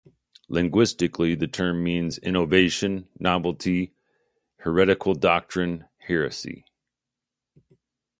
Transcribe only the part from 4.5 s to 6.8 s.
heretical doctrine, heresy".